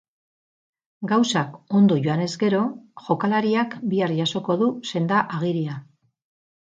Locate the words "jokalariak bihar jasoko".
3.09-4.57